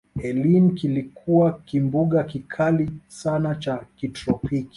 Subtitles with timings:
[0.21, 4.69] eline kilikuwa kimbunga kikali sana cha kitropiki